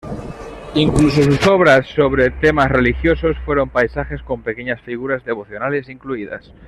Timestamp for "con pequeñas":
4.23-4.81